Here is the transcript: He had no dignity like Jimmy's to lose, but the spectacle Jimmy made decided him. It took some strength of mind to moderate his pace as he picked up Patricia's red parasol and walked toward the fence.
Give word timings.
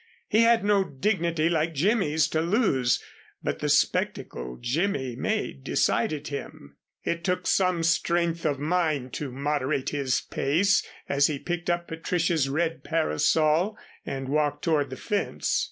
He 0.27 0.39
had 0.39 0.63
no 0.65 0.83
dignity 0.83 1.47
like 1.47 1.75
Jimmy's 1.75 2.27
to 2.29 2.41
lose, 2.41 3.03
but 3.43 3.59
the 3.59 3.69
spectacle 3.69 4.57
Jimmy 4.59 5.15
made 5.15 5.63
decided 5.63 6.29
him. 6.29 6.77
It 7.03 7.23
took 7.23 7.45
some 7.45 7.83
strength 7.83 8.43
of 8.43 8.57
mind 8.57 9.13
to 9.13 9.31
moderate 9.31 9.91
his 9.91 10.19
pace 10.19 10.83
as 11.07 11.27
he 11.27 11.37
picked 11.37 11.69
up 11.69 11.87
Patricia's 11.87 12.49
red 12.49 12.83
parasol 12.83 13.77
and 14.03 14.27
walked 14.27 14.63
toward 14.63 14.89
the 14.89 14.97
fence. 14.97 15.59